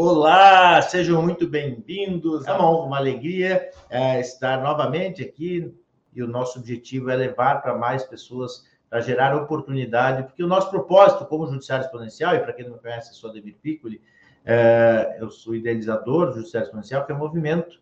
Olá, 0.00 0.80
sejam 0.80 1.20
muito 1.20 1.48
bem-vindos. 1.48 2.46
É 2.46 2.52
uma 2.52 2.70
honra, 2.70 2.86
uma 2.86 2.98
alegria 2.98 3.68
é, 3.90 4.20
estar 4.20 4.62
novamente 4.62 5.24
aqui 5.24 5.74
e 6.14 6.22
o 6.22 6.28
nosso 6.28 6.60
objetivo 6.60 7.10
é 7.10 7.16
levar 7.16 7.60
para 7.60 7.76
mais 7.76 8.04
pessoas, 8.04 8.64
para 8.88 9.00
gerar 9.00 9.34
oportunidade, 9.34 10.22
porque 10.22 10.44
o 10.44 10.46
nosso 10.46 10.70
propósito 10.70 11.26
como 11.26 11.48
Judiciário 11.48 11.84
Exponencial, 11.84 12.36
e 12.36 12.38
para 12.38 12.52
quem 12.52 12.64
não 12.64 12.74
me 12.74 12.78
conhece, 12.78 13.10
eu 13.10 13.14
sou 13.14 13.28
Ademir 13.28 13.56
Piccoli, 13.60 14.00
é, 14.44 15.18
eu 15.20 15.32
sou 15.32 15.52
idealizador 15.52 16.28
do 16.28 16.34
Judiciário 16.34 16.66
Exponencial, 16.66 17.04
que 17.04 17.10
é 17.10 17.14
um 17.16 17.18
movimento 17.18 17.80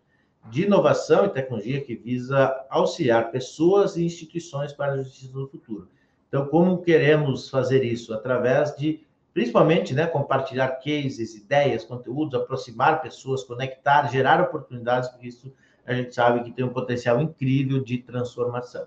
de 0.51 0.64
inovação 0.64 1.27
e 1.27 1.29
tecnologia 1.29 1.83
que 1.83 1.96
visa 1.96 2.64
auxiliar 2.71 3.30
pessoas 3.30 3.95
e 3.98 4.07
instituições 4.07 4.73
para 4.73 4.93
a 4.93 4.96
justiça 4.96 5.35
do 5.35 5.46
futuro. 5.48 5.87
Então, 6.29 6.46
como 6.46 6.80
queremos 6.80 7.50
fazer 7.50 7.85
isso? 7.85 8.14
Através 8.14 8.75
de 8.75 9.04
principalmente, 9.36 9.93
né, 9.93 10.07
compartilhar 10.07 10.67
cases, 10.76 11.35
ideias, 11.35 11.85
conteúdos, 11.85 12.40
aproximar 12.40 13.03
pessoas, 13.03 13.45
conectar, 13.45 14.11
gerar 14.11 14.40
oportunidades, 14.40 15.11
porque 15.11 15.29
isso 15.29 15.53
a 15.85 15.93
gente 15.93 16.14
sabe 16.14 16.43
que 16.43 16.50
tem 16.50 16.64
um 16.64 16.72
potencial 16.72 17.21
incrível 17.21 17.85
de 17.85 17.99
transformação. 17.99 18.86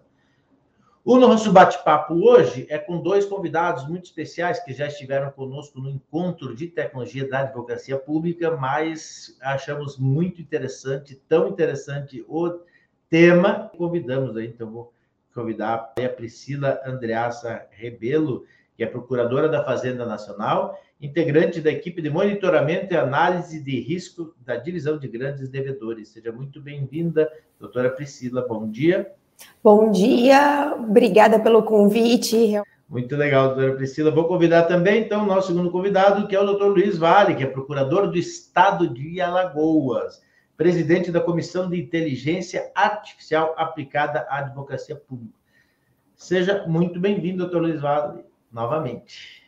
O 1.06 1.20
nosso 1.20 1.52
bate-papo 1.54 2.16
hoje 2.16 2.66
é 2.68 2.80
com 2.80 3.00
dois 3.00 3.26
convidados 3.26 3.88
muito 3.88 4.06
especiais 4.06 4.60
que 4.64 4.74
já 4.74 4.88
estiveram 4.88 5.30
conosco 5.30 5.80
no 5.80 5.88
encontro 5.88 6.56
de 6.56 6.66
tecnologia 6.66 7.30
da 7.30 7.42
advocacia 7.42 8.00
pública, 8.00 8.58
mas 8.58 9.38
achamos 9.44 10.00
muito 10.00 10.42
interessante, 10.42 11.14
tão 11.30 11.50
interessante 11.50 12.26
o 12.28 12.60
tema. 13.08 13.70
Convidamos 13.78 14.36
aí, 14.36 14.48
então 14.48 14.72
vou 14.72 14.92
convidar 15.32 15.94
a 15.96 16.10
Priscila 16.10 16.82
Andreassa 16.84 17.68
Rebelo, 17.70 18.48
que 18.80 18.84
é 18.86 18.88
procuradora 18.88 19.50
da 19.50 19.62
Fazenda 19.62 20.06
Nacional, 20.06 20.80
integrante 21.02 21.60
da 21.60 21.70
equipe 21.70 22.02
de 22.02 22.10
monitoramento 22.10 22.94
e 22.94 22.98
análise 22.98 23.62
de 23.62 23.78
risco 23.78 24.34
da 24.40 24.56
divisão 24.56 24.98
de 24.98 25.06
grandes 25.06 25.50
devedores. 25.50 26.08
Seja 26.08 26.32
muito 26.32 26.62
bem-vinda, 26.62 27.30
doutora 27.60 27.90
Priscila. 27.90 28.48
Bom 28.48 28.70
dia. 28.70 29.12
Bom 29.62 29.92
dia, 29.92 30.78
obrigada 30.80 31.42
pelo 31.42 31.62
convite. 31.62 32.54
Muito 32.88 33.18
legal, 33.18 33.48
doutora 33.48 33.76
Priscila. 33.76 34.12
Vou 34.12 34.30
convidar 34.30 34.64
também, 34.64 35.04
então, 35.04 35.24
o 35.24 35.28
nosso 35.28 35.48
segundo 35.48 35.70
convidado, 35.70 36.26
que 36.26 36.34
é 36.34 36.40
o 36.40 36.46
doutor 36.46 36.70
Luiz 36.70 36.98
Vale, 36.98 37.36
que 37.36 37.44
é 37.44 37.48
procurador 37.48 38.10
do 38.10 38.18
Estado 38.18 38.88
de 38.88 39.20
Alagoas, 39.20 40.22
presidente 40.56 41.12
da 41.12 41.20
Comissão 41.20 41.70
de 41.70 41.78
Inteligência 41.78 42.72
Artificial 42.74 43.54
Aplicada 43.58 44.26
à 44.30 44.38
Advocacia 44.38 44.96
Pública. 44.96 45.38
Seja 46.16 46.66
muito 46.66 46.98
bem-vindo, 46.98 47.40
doutor 47.40 47.62
Luiz 47.62 47.82
Vale 47.82 48.29
novamente. 48.52 49.44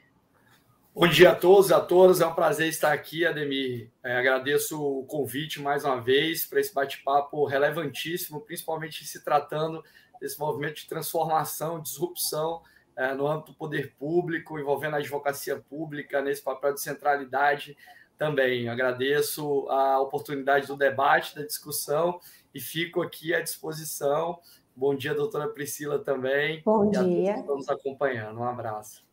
Bom 0.94 1.07
dia 1.07 1.31
a 1.31 1.35
todos 1.35 1.71
a 1.71 1.80
todas, 1.80 2.19
é 2.19 2.27
um 2.27 2.35
prazer 2.35 2.67
estar 2.67 2.91
aqui, 2.91 3.25
Ademir. 3.25 3.89
É, 4.03 4.17
agradeço 4.17 4.81
o 4.81 5.05
convite 5.05 5.61
mais 5.61 5.85
uma 5.85 6.02
vez 6.02 6.45
para 6.45 6.59
esse 6.59 6.73
bate-papo 6.73 7.45
relevantíssimo, 7.45 8.41
principalmente 8.41 9.05
se 9.05 9.23
tratando 9.23 9.81
desse 10.19 10.38
movimento 10.38 10.75
de 10.75 10.88
transformação, 10.88 11.81
disrupção 11.81 12.61
é, 12.95 13.13
no 13.13 13.25
âmbito 13.25 13.53
do 13.53 13.57
poder 13.57 13.95
público, 13.97 14.59
envolvendo 14.59 14.95
a 14.95 14.99
advocacia 14.99 15.55
pública, 15.57 16.22
nesse 16.22 16.44
papel 16.44 16.73
de 16.73 16.81
centralidade 16.81 17.77
também. 18.17 18.67
Agradeço 18.67 19.67
a 19.69 19.99
oportunidade 20.02 20.67
do 20.67 20.75
debate, 20.75 21.35
da 21.35 21.44
discussão 21.44 22.19
e 22.53 22.59
fico 22.59 23.02
aqui 23.02 23.33
à 23.33 23.41
disposição 23.41 24.39
Bom 24.81 24.95
dia, 24.95 25.13
doutora 25.13 25.47
Priscila, 25.47 25.99
também. 25.99 26.59
Bom 26.65 26.89
dia. 26.89 27.35
Estamos 27.35 27.69
acompanhando. 27.69 28.39
Um 28.39 28.43
abraço. 28.43 29.05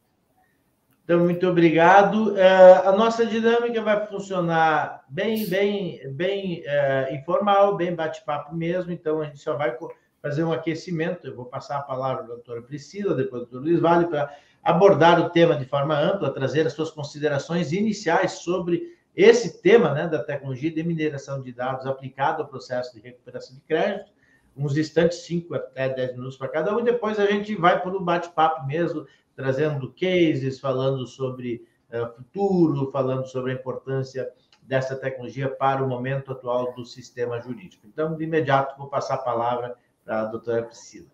Então, 1.05 1.21
muito 1.21 1.47
obrigado. 1.47 2.33
Uh, 2.33 2.89
a 2.89 2.93
nossa 2.93 3.27
dinâmica 3.27 3.83
vai 3.83 4.07
funcionar 4.07 5.05
bem, 5.11 5.47
bem, 5.47 6.01
bem 6.15 6.63
uh, 6.63 7.15
informal, 7.15 7.77
bem 7.77 7.95
bate-papo 7.95 8.57
mesmo. 8.57 8.93
Então, 8.93 9.21
a 9.21 9.27
gente 9.27 9.41
só 9.41 9.59
vai 9.59 9.77
fazer 10.23 10.43
um 10.43 10.55
aquecimento. 10.55 11.27
Eu 11.27 11.37
vou 11.37 11.45
passar 11.45 11.77
a 11.77 11.83
palavra 11.83 12.25
à 12.25 12.27
doutora 12.27 12.63
Priscila, 12.63 13.15
depois 13.15 13.43
do 13.43 13.51
doutor 13.51 13.67
Luiz 13.67 13.79
Vale, 13.79 14.07
para 14.07 14.35
abordar 14.63 15.21
o 15.21 15.29
tema 15.29 15.55
de 15.55 15.67
forma 15.67 15.95
ampla, 16.01 16.33
trazer 16.33 16.67
as 16.67 16.73
suas 16.73 16.91
considerações 16.91 17.73
iniciais 17.73 18.39
sobre 18.39 18.97
esse 19.15 19.61
tema 19.61 19.93
né, 19.93 20.09
da 20.09 20.25
tecnologia 20.25 20.71
de 20.71 20.83
mineração 20.83 21.43
de 21.43 21.53
dados 21.53 21.85
aplicado 21.85 22.41
ao 22.41 22.49
processo 22.49 22.95
de 22.95 23.03
recuperação 23.03 23.55
de 23.55 23.61
crédito 23.61 24.17
uns 24.59 24.77
instantes, 24.77 25.19
5 25.19 25.55
até 25.55 25.89
10 25.89 26.13
minutos 26.17 26.37
para 26.37 26.49
cada 26.49 26.75
um, 26.75 26.81
e 26.81 26.85
depois 26.85 27.19
a 27.19 27.27
gente 27.27 27.55
vai 27.55 27.81
para 27.81 27.97
o 27.97 28.01
bate-papo 28.01 28.67
mesmo, 28.67 29.07
trazendo 29.37 29.93
cases, 29.93 30.59
falando 30.59 31.07
sobre 31.07 31.65
uh, 31.91 32.13
futuro, 32.17 32.91
falando 32.91 33.27
sobre 33.27 33.53
a 33.53 33.55
importância 33.55 34.29
dessa 34.63 34.97
tecnologia 34.97 35.49
para 35.49 35.83
o 35.83 35.89
momento 35.89 36.33
atual 36.33 36.75
do 36.75 36.85
sistema 36.85 37.41
jurídico. 37.41 37.87
Então, 37.87 38.17
de 38.17 38.25
imediato, 38.25 38.77
vou 38.77 38.89
passar 38.89 39.15
a 39.15 39.19
palavra 39.19 39.77
para 40.05 40.21
a 40.21 40.25
doutora 40.25 40.65
Priscila. 40.65 41.07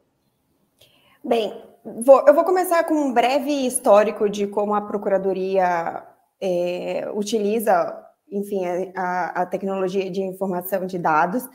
Bem, 1.22 1.62
vou, 1.84 2.26
eu 2.26 2.34
vou 2.34 2.44
começar 2.44 2.82
com 2.84 2.94
um 2.94 3.12
breve 3.12 3.66
histórico 3.66 4.28
de 4.28 4.46
como 4.46 4.74
a 4.74 4.80
Procuradoria 4.80 6.02
é, 6.40 7.08
utiliza, 7.14 8.04
enfim, 8.30 8.64
a, 8.96 9.42
a 9.42 9.46
tecnologia 9.46 10.10
de 10.10 10.20
informação 10.22 10.86
de 10.86 10.98
dados 10.98 11.48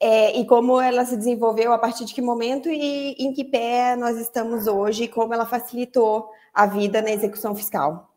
é, 0.00 0.38
e 0.38 0.46
como 0.46 0.80
ela 0.80 1.04
se 1.04 1.16
desenvolveu, 1.16 1.72
a 1.72 1.78
partir 1.78 2.06
de 2.06 2.14
que 2.14 2.22
momento 2.22 2.70
e 2.70 3.12
em 3.18 3.34
que 3.34 3.44
pé 3.44 3.94
nós 3.96 4.16
estamos 4.18 4.66
hoje, 4.66 5.04
e 5.04 5.08
como 5.08 5.34
ela 5.34 5.44
facilitou 5.44 6.30
a 6.54 6.64
vida 6.64 7.02
na 7.02 7.10
execução 7.10 7.54
fiscal. 7.54 8.08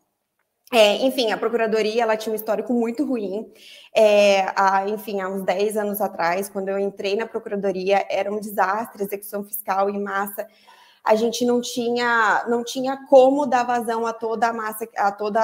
É, 0.72 0.96
enfim, 1.04 1.30
a 1.30 1.36
Procuradoria 1.36 2.02
ela 2.02 2.16
tinha 2.16 2.32
um 2.32 2.36
histórico 2.36 2.72
muito 2.72 3.04
ruim. 3.04 3.52
É, 3.94 4.46
enfim, 4.88 5.20
há 5.20 5.28
uns 5.28 5.44
10 5.44 5.76
anos 5.76 6.00
atrás, 6.00 6.48
quando 6.48 6.70
eu 6.70 6.78
entrei 6.78 7.16
na 7.16 7.26
Procuradoria, 7.26 8.04
era 8.10 8.32
um 8.32 8.40
desastre 8.40 9.02
a 9.02 9.04
execução 9.04 9.44
fiscal 9.44 9.90
em 9.90 10.02
massa. 10.02 10.48
A 11.04 11.14
gente 11.14 11.44
não 11.44 11.60
tinha, 11.60 12.46
não 12.48 12.64
tinha 12.64 12.96
como 13.08 13.44
dar 13.44 13.62
vazão 13.64 14.06
a 14.06 14.12
toda 14.14 14.48
a 14.48 14.52
massa, 14.54 14.88
a 14.96 15.12
toda, 15.12 15.42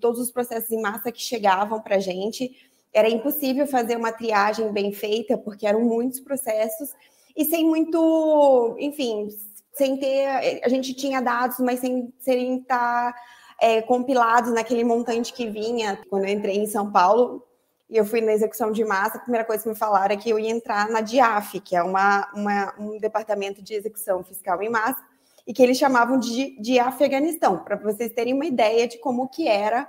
todos 0.00 0.20
os 0.20 0.30
processos 0.30 0.72
em 0.72 0.82
massa 0.82 1.12
que 1.12 1.22
chegavam 1.22 1.80
para 1.80 1.96
a 1.96 2.00
gente 2.00 2.67
era 2.98 3.08
impossível 3.08 3.66
fazer 3.66 3.96
uma 3.96 4.12
triagem 4.12 4.72
bem 4.72 4.92
feita, 4.92 5.38
porque 5.38 5.66
eram 5.66 5.80
muitos 5.80 6.20
processos, 6.20 6.90
e 7.36 7.44
sem 7.44 7.64
muito, 7.64 8.76
enfim, 8.78 9.28
sem 9.72 9.96
ter. 9.96 10.60
A 10.64 10.68
gente 10.68 10.92
tinha 10.92 11.20
dados, 11.20 11.58
mas 11.60 11.78
sem 11.78 12.12
serem 12.18 12.58
estar 12.58 13.14
é, 13.60 13.80
compilados 13.82 14.52
naquele 14.52 14.82
montante 14.82 15.32
que 15.32 15.46
vinha. 15.46 16.00
Quando 16.10 16.24
eu 16.24 16.30
entrei 16.30 16.56
em 16.56 16.66
São 16.66 16.90
Paulo, 16.90 17.44
e 17.88 17.96
eu 17.96 18.04
fui 18.04 18.20
na 18.20 18.32
execução 18.32 18.70
de 18.70 18.84
massa, 18.84 19.16
a 19.16 19.20
primeira 19.20 19.46
coisa 19.46 19.62
que 19.62 19.68
me 19.68 19.74
falaram 19.74 20.14
é 20.14 20.18
que 20.18 20.28
eu 20.28 20.38
ia 20.38 20.50
entrar 20.50 20.90
na 20.90 21.00
DIAF, 21.00 21.60
que 21.60 21.76
é 21.76 21.82
uma, 21.82 22.28
uma 22.34 22.74
um 22.78 22.98
departamento 22.98 23.62
de 23.62 23.72
execução 23.72 24.22
fiscal 24.22 24.60
em 24.62 24.68
massa, 24.68 25.02
e 25.46 25.54
que 25.54 25.62
eles 25.62 25.78
chamavam 25.78 26.18
de, 26.18 26.60
de 26.60 26.78
Afeganistão, 26.78 27.58
para 27.58 27.76
vocês 27.76 28.12
terem 28.12 28.34
uma 28.34 28.44
ideia 28.44 28.86
de 28.86 28.98
como 28.98 29.28
que 29.28 29.48
era 29.48 29.88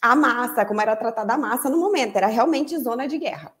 a 0.00 0.16
massa, 0.16 0.64
como 0.64 0.80
era 0.80 0.96
tratada 0.96 1.34
a 1.34 1.38
massa 1.38 1.68
no 1.68 1.78
momento, 1.78 2.16
era 2.16 2.26
realmente 2.26 2.78
zona 2.78 3.06
de 3.06 3.18
guerra. 3.18 3.52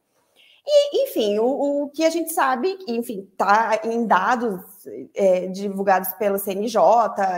E, 0.66 1.04
enfim, 1.04 1.38
o, 1.38 1.84
o 1.84 1.90
que 1.90 2.04
a 2.04 2.10
gente 2.10 2.32
sabe, 2.32 2.78
enfim, 2.86 3.26
está 3.32 3.80
em 3.82 4.06
dados 4.06 4.60
é, 5.14 5.46
divulgados 5.46 6.12
pelo 6.12 6.38
CNJ 6.38 6.80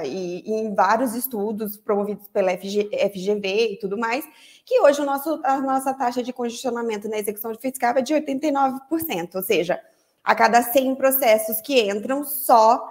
e, 0.05 0.43
e, 0.45 0.53
em 0.53 0.75
vários 0.75 1.15
estudos 1.15 1.77
promovidos 1.77 2.27
pela 2.29 2.51
FG, 2.57 2.91
FGV 3.13 3.73
e 3.73 3.79
tudo 3.79 3.97
mais, 3.97 4.25
que 4.67 4.81
hoje 4.81 5.01
o 5.01 5.05
nosso, 5.05 5.41
a 5.45 5.61
nossa 5.61 5.95
taxa 5.95 6.23
de 6.23 6.33
congestionamento 6.33 7.09
na 7.09 7.19
execução 7.19 7.55
fiscal 7.55 7.95
é 7.97 8.03
de 8.03 8.13
89%, 8.13 9.35
ou 9.37 9.43
seja, 9.43 9.81
a 10.23 10.35
cada 10.35 10.63
100 10.63 10.97
processos 10.97 11.61
que 11.61 11.81
entram, 11.81 12.25
só 12.25 12.87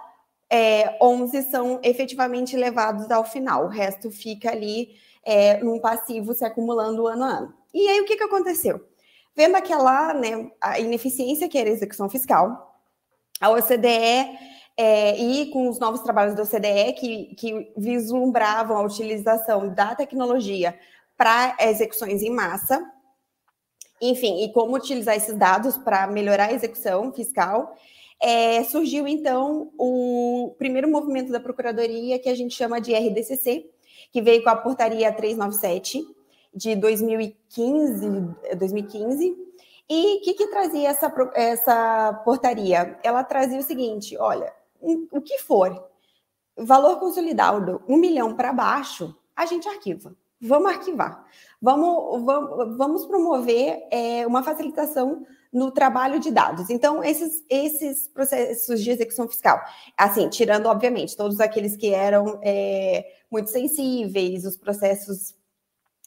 é, 0.49 0.97
11 1.01 1.43
são 1.43 1.79
efetivamente 1.84 2.55
levados 2.58 3.11
ao 3.11 3.23
final, 3.23 3.66
o 3.66 3.69
resto 3.69 4.09
fica 4.09 4.49
ali 4.49 4.96
é, 5.23 5.64
num 5.64 5.79
passivo 5.79 6.34
se 6.34 6.44
acumulando 6.44 7.08
ano 7.08 7.23
a 7.23 7.28
ano. 7.28 7.53
E 7.73 7.88
aí 7.88 8.02
o 8.02 8.06
que, 8.06 8.18
que 8.18 8.23
aconteceu? 8.23 8.85
Vendo 9.35 9.56
aquela 9.56 10.14
né, 10.14 10.52
a 10.59 10.79
ineficiência 10.79 11.47
que 11.47 11.58
era 11.58 11.70
a 11.70 11.73
execução 11.73 12.09
fiscal, 12.09 12.79
a 13.40 13.50
OCDE 13.50 14.38
é, 14.78 15.18
e 15.18 15.50
com 15.52 15.70
os 15.70 15.79
novos 15.79 16.02
trabalhos 16.02 16.35
da 16.35 16.44
OCDE 16.44 16.94
que, 16.94 17.35
que 17.35 17.73
vislumbravam 17.78 18.78
a 18.78 18.84
utilização 18.84 19.70
da 19.70 19.96
tecnologia 19.96 20.78
para 21.18 21.56
execuções 21.59 22.22
em 22.23 22.32
massa, 22.32 22.84
enfim, 24.02 24.44
e 24.44 24.52
como 24.52 24.76
utilizar 24.76 25.16
esses 25.16 25.38
dados 25.38 25.78
para 25.78 26.08
melhorar 26.08 26.50
a 26.50 26.53
execução 26.53 27.14
fiscal, 27.14 27.78
é, 28.20 28.64
surgiu 28.64 29.08
então 29.08 29.72
o 29.78 30.56
primeiro 30.58 30.90
movimento 30.90 31.32
da 31.32 31.40
Procuradoria 31.40 32.20
que 32.20 32.29
a 32.29 32.35
gente 32.35 32.56
chama 32.56 32.82
de 32.82 32.94
RDCC, 32.94 33.70
que 34.11 34.22
veio 34.22 34.43
com 34.43 34.49
a 34.49 34.55
portaria 34.55 35.11
397 35.11 36.05
de 36.53 36.75
2015, 36.75 38.35
2015. 38.58 39.37
E 39.90 40.17
o 40.17 40.22
que, 40.22 40.34
que 40.34 40.47
trazia 40.47 40.90
essa, 40.90 41.13
essa 41.34 42.22
portaria? 42.25 42.99
Ela 43.03 43.23
trazia 43.23 43.59
o 43.59 43.63
seguinte: 43.63 44.17
olha, 44.17 44.53
o 44.81 45.22
que 45.22 45.37
for, 45.40 45.90
valor 46.58 46.99
consolidado 46.99 47.81
um 47.87 47.97
milhão 47.97 48.35
para 48.35 48.53
baixo, 48.53 49.16
a 49.35 49.46
gente 49.46 49.67
arquiva. 49.67 50.16
Vamos 50.40 50.72
arquivar. 50.72 51.23
Vamos, 51.61 52.23
vamos, 52.23 52.78
vamos 52.78 53.05
promover 53.05 53.87
é, 53.91 54.25
uma 54.25 54.41
facilitação 54.41 55.25
no 55.51 55.71
trabalho 55.71 56.19
de 56.19 56.31
dados. 56.31 56.69
Então, 56.69 57.03
esses, 57.03 57.43
esses 57.49 58.07
processos 58.07 58.81
de 58.81 58.89
execução 58.89 59.27
fiscal, 59.27 59.61
assim, 59.97 60.29
tirando, 60.29 60.67
obviamente, 60.67 61.17
todos 61.17 61.39
aqueles 61.39 61.75
que 61.75 61.93
eram 61.93 62.39
é, 62.41 63.05
muito 63.29 63.49
sensíveis, 63.49 64.45
os 64.45 64.55
processos 64.55 65.35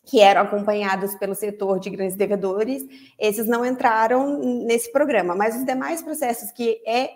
que 0.06 0.20
eram 0.20 0.42
acompanhados 0.42 1.14
pelo 1.14 1.34
setor 1.34 1.78
de 1.78 1.90
grandes 1.90 2.16
devedores, 2.16 2.84
esses 3.18 3.46
não 3.46 3.64
entraram 3.64 4.38
nesse 4.64 4.92
programa, 4.92 5.34
mas 5.34 5.56
os 5.56 5.64
demais 5.64 6.02
processos 6.02 6.50
que 6.50 6.82
é 6.86 7.10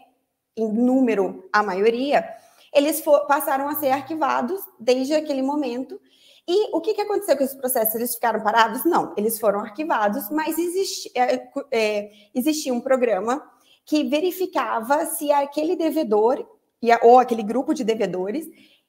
em 0.56 0.72
número 0.72 1.48
a 1.52 1.62
maioria, 1.62 2.28
eles 2.74 3.00
for, 3.00 3.26
passaram 3.26 3.68
a 3.68 3.74
ser 3.76 3.90
arquivados 3.90 4.60
desde 4.78 5.14
aquele 5.14 5.42
momento. 5.42 6.00
E 6.48 6.70
o 6.74 6.80
que, 6.80 6.94
que 6.94 7.02
aconteceu 7.02 7.36
com 7.36 7.44
esses 7.44 7.56
processos? 7.56 7.94
Eles 7.94 8.14
ficaram 8.14 8.42
parados? 8.42 8.82
Não, 8.86 9.12
eles 9.18 9.38
foram 9.38 9.60
arquivados, 9.60 10.30
mas 10.30 10.56
é, 11.14 11.46
é, 11.70 12.10
existia 12.34 12.72
um 12.72 12.80
programa 12.80 13.44
que 13.84 14.04
verificava 14.04 15.04
se 15.04 15.30
aquele 15.30 15.76
devedor 15.76 16.46
ou 17.02 17.18
aquele 17.18 17.42
grupo 17.42 17.74
de 17.74 17.84
devedores 17.84 18.48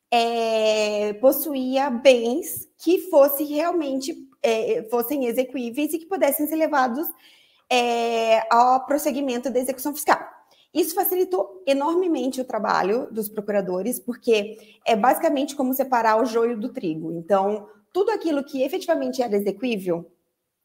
é, 0.09 1.13
possuía 1.13 1.89
bens 1.89 2.69
que 2.77 3.09
fosse 3.09 3.43
realmente 3.43 4.15
é, 4.41 4.87
fossem 4.89 5.25
execuíveis 5.25 5.91
e 5.91 5.99
que 5.99 6.05
pudessem 6.05 6.47
ser 6.47 6.55
levados 6.55 7.07
é, 7.69 8.41
ao 8.49 8.85
prosseguimento 8.85 9.49
da 9.49 9.59
execução 9.59 9.93
fiscal. 9.93 10.28
Isso 10.73 10.93
facilitou 10.93 11.63
enormemente 11.65 12.39
o 12.39 12.45
trabalho 12.45 13.07
dos 13.11 13.27
procuradores, 13.27 13.99
porque 13.99 14.57
é 14.85 14.95
basicamente 14.95 15.55
como 15.55 15.73
separar 15.73 16.21
o 16.21 16.25
joio 16.25 16.59
do 16.59 16.69
trigo. 16.69 17.11
Então, 17.11 17.67
tudo 17.91 18.11
aquilo 18.11 18.43
que 18.43 18.61
efetivamente 18.61 19.21
era 19.21 19.35
execuível, 19.35 20.11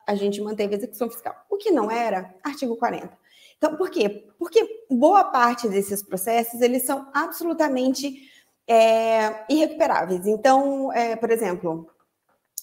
a 0.06 0.14
gente 0.14 0.40
manteve 0.42 0.74
a 0.74 0.78
execução 0.78 1.08
fiscal. 1.08 1.34
O 1.48 1.56
que 1.56 1.70
não 1.70 1.90
era, 1.90 2.34
artigo 2.42 2.76
40. 2.76 3.16
Então, 3.56 3.76
por 3.76 3.90
quê? 3.90 4.26
Porque 4.38 4.84
boa 4.90 5.24
parte 5.24 5.68
desses 5.68 6.02
processos, 6.02 6.60
eles 6.60 6.82
são 6.82 7.08
absolutamente 7.14 8.28
é, 8.68 9.44
irrecuperáveis. 9.48 10.26
Então, 10.26 10.92
é, 10.92 11.16
por 11.16 11.30
exemplo, 11.30 11.88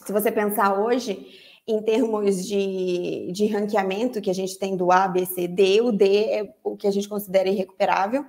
se 0.05 0.11
você 0.11 0.31
pensar 0.31 0.79
hoje 0.79 1.27
em 1.71 1.81
termos 1.81 2.45
de, 2.45 3.31
de 3.31 3.45
ranqueamento 3.47 4.21
que 4.21 4.29
a 4.29 4.33
gente 4.33 4.57
tem 4.57 4.75
do 4.75 4.91
A, 4.91 5.07
B, 5.07 5.25
C, 5.25 5.47
D, 5.47 5.81
o 5.81 5.91
D 5.91 6.25
é 6.25 6.53
o 6.63 6.75
que 6.75 6.88
a 6.88 6.91
gente 6.91 7.07
considera 7.07 7.50
irrecuperável, 7.50 8.25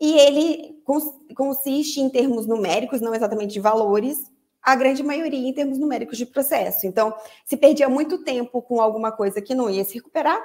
e 0.00 0.18
ele 0.18 0.80
cons 0.84 1.04
consiste 1.34 2.00
em 2.00 2.10
termos 2.10 2.46
numéricos, 2.46 3.00
não 3.00 3.14
exatamente 3.14 3.52
de 3.54 3.60
valores, 3.60 4.30
a 4.62 4.76
grande 4.76 5.02
maioria 5.02 5.48
em 5.48 5.52
termos 5.52 5.78
numéricos 5.78 6.18
de 6.18 6.26
processo. 6.26 6.86
Então, 6.86 7.14
se 7.44 7.56
perdia 7.56 7.88
muito 7.88 8.18
tempo 8.18 8.62
com 8.62 8.80
alguma 8.80 9.10
coisa 9.10 9.40
que 9.40 9.54
não 9.54 9.68
ia 9.68 9.84
se 9.84 9.94
recuperar 9.94 10.40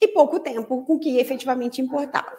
e 0.00 0.08
pouco 0.08 0.40
tempo 0.40 0.84
com 0.84 0.94
o 0.94 0.98
que 0.98 1.18
efetivamente 1.18 1.82
importava. 1.82 2.32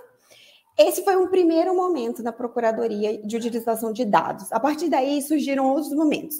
Esse 0.77 1.03
foi 1.03 1.17
um 1.17 1.27
primeiro 1.27 1.75
momento 1.75 2.23
da 2.23 2.31
Procuradoria 2.31 3.17
de 3.17 3.35
Utilização 3.35 3.91
de 3.91 4.05
Dados. 4.05 4.51
A 4.51 4.59
partir 4.59 4.87
daí 4.89 5.21
surgiram 5.21 5.69
outros 5.69 5.93
momentos. 5.93 6.37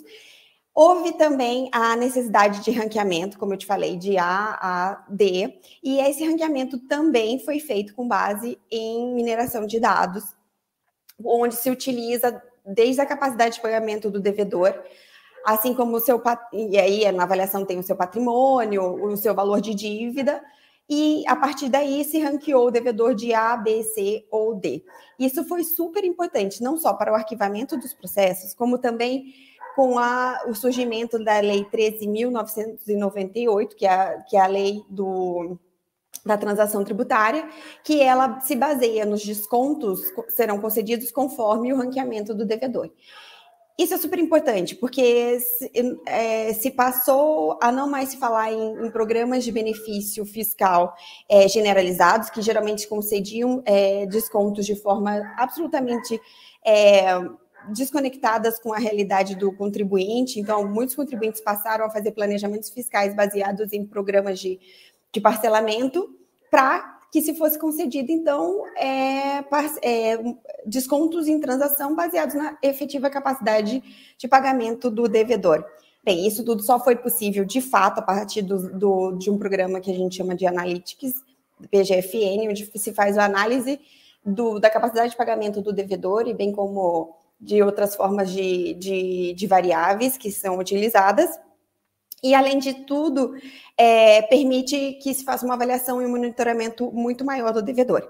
Houve 0.74 1.14
também 1.14 1.70
a 1.74 1.96
necessidade 1.96 2.64
de 2.64 2.72
ranqueamento, 2.72 3.38
como 3.38 3.54
eu 3.54 3.58
te 3.58 3.66
falei, 3.66 3.98
de 3.98 4.18
A 4.18 4.58
a 4.62 5.06
D, 5.10 5.60
e 5.84 6.00
esse 6.00 6.24
ranqueamento 6.24 6.80
também 6.88 7.40
foi 7.40 7.60
feito 7.60 7.94
com 7.94 8.08
base 8.08 8.58
em 8.72 9.14
mineração 9.14 9.66
de 9.66 9.80
dados, 9.80 10.24
onde 11.24 11.56
se 11.56 11.70
utiliza 11.70 12.42
desde 12.66 13.02
a 13.02 13.06
capacidade 13.06 13.56
de 13.56 13.62
pagamento 13.62 14.10
do 14.10 14.20
devedor, 14.20 14.74
assim 15.46 15.74
como 15.74 15.98
o 15.98 16.00
seu 16.00 16.22
e 16.54 16.78
aí 16.78 17.12
na 17.12 17.24
avaliação 17.24 17.66
tem 17.66 17.80
o 17.80 17.84
seu 17.84 17.96
patrimônio, 17.96 19.04
o 19.04 19.18
seu 19.18 19.34
valor 19.34 19.60
de 19.60 19.74
dívida, 19.74 20.42
e 20.88 21.24
a 21.28 21.36
partir 21.36 21.70
daí 21.70 22.04
se 22.04 22.20
ranqueou 22.20 22.68
o 22.68 22.72
devedor 22.72 23.14
de 23.14 23.34
A, 23.34 23.58
B, 23.58 23.84
C 23.84 24.26
ou 24.32 24.56
D. 24.56 24.84
Isso 25.20 25.44
foi 25.46 25.64
super 25.64 26.04
importante, 26.04 26.64
não 26.64 26.78
só 26.78 26.94
para 26.94 27.12
o 27.12 27.16
arquivamento 27.16 27.78
dos 27.78 27.94
processos, 27.94 28.54
como 28.54 28.78
também 28.78 29.34
com 29.80 29.98
a, 29.98 30.44
o 30.46 30.54
surgimento 30.54 31.18
da 31.24 31.40
Lei 31.40 31.64
13.998, 31.64 33.76
que 33.78 33.86
é, 33.86 33.90
a, 33.90 34.22
que 34.24 34.36
é 34.36 34.42
a 34.42 34.48
lei 34.48 34.84
do, 34.90 35.58
da 36.26 36.38
transação 36.38 36.84
tributária, 36.84 37.48
que 37.82 38.02
ela 38.02 38.42
se 38.42 38.58
baseia 38.58 39.06
nos 39.06 39.26
descontos 39.26 40.02
serão 40.28 40.60
concedidos 40.60 41.14
conforme 41.14 41.72
o 41.72 41.78
ranqueamento 41.78 42.34
do 42.34 42.46
devedor. 42.46 42.92
Isso 43.78 43.94
é 43.94 43.98
super 43.98 44.20
importante, 44.20 44.76
porque 44.76 45.40
se, 45.40 45.72
é, 46.06 46.52
se, 46.52 46.72
passou 46.72 47.58
a 47.62 47.72
não 47.72 47.90
mais 47.90 48.10
se 48.10 48.18
falar 48.18 48.52
em, 48.52 48.86
em 48.86 48.92
programas 48.92 49.46
de 49.46 49.52
benefício 49.54 50.26
fiscal 50.26 50.94
é, 51.30 51.48
generalizados, 51.48 52.30
que 52.30 52.42
geralmente 52.42 52.86
concediam 52.86 53.64
é, 53.66 54.06
descontos 54.08 54.66
de 54.66 54.76
forma 54.76 55.22
absolutamente 55.38 56.20
é, 56.66 57.18
desconectadas 57.72 58.60
com 58.60 58.74
a 58.74 58.78
realidade 58.78 59.36
do 59.36 59.52
contribuinte. 59.52 60.40
Então, 60.40 60.68
muitos 60.68 60.96
contribuintes 60.96 61.42
passaram 61.42 61.86
a 61.86 61.90
fazer 61.90 62.12
planejamentos 62.12 62.70
fiscais 62.70 63.16
baseados 63.16 63.74
em 63.74 63.86
programas 63.86 64.40
de, 64.40 64.60
de 65.12 65.22
parcelamento 65.22 66.16
para 66.50 67.00
que 67.12 67.22
se 67.22 67.34
fosse 67.34 67.58
concedido, 67.58 68.12
então, 68.12 68.64
é, 68.78 69.40
é, 69.82 70.36
descontos 70.66 71.28
em 71.28 71.40
transação 71.40 71.96
baseados 71.96 72.36
na 72.36 72.58
efetiva 72.62 73.10
capacidade 73.10 73.82
de 74.16 74.28
pagamento 74.28 74.92
do 74.92 75.08
devedor. 75.08 75.66
Bem, 76.04 76.28
isso 76.28 76.46
tudo 76.46 76.62
só 76.62 76.80
foi 76.80 76.96
possível, 76.96 77.44
de 77.44 77.62
fato, 77.62 78.00
a 78.00 78.02
partir 78.02 78.44
do, 78.44 78.78
do, 78.78 79.12
de 79.14 79.30
um 79.30 79.38
programa 79.38 79.80
que 79.80 79.92
a 79.92 79.94
gente 79.94 80.16
chama 80.16 80.36
de 80.36 80.46
Analytics, 80.46 81.14
PGFN, 81.72 82.48
onde 82.50 82.72
se 82.78 82.94
faz 82.94 83.18
a 83.18 83.26
análise 83.26 83.80
do, 84.26 84.60
da 84.60 84.70
capacidade 84.70 85.12
de 85.12 85.18
pagamento 85.18 85.62
do 85.62 85.74
devedor 85.74 86.28
e 86.28 86.34
bem 86.34 86.52
como 86.52 87.16
de 87.40 87.64
outras 87.64 87.96
formas 87.96 88.32
de, 88.32 88.74
de, 88.74 89.34
de 89.34 89.48
variáveis 89.48 90.18
que 90.18 90.32
são 90.32 90.58
utilizadas 90.58 91.30
e, 92.22 92.36
além 92.36 92.60
de 92.60 92.86
tudo, 92.86 93.34
é, 93.78 94.22
permite 94.24 94.94
que 95.02 95.14
se 95.14 95.24
faça 95.24 95.46
uma 95.46 95.56
avaliação 95.56 96.02
e 96.02 96.06
um 96.06 96.10
monitoramento 96.10 96.92
muito 96.92 97.24
maior 97.24 97.54
do 97.54 97.62
devedor. 97.62 98.10